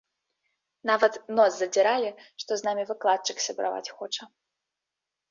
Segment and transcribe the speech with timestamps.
[0.89, 2.09] Нават нос задзіралі,
[2.43, 4.23] што з намі выкладчык сябраваць хоча.